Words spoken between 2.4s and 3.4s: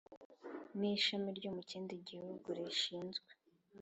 rishinzwe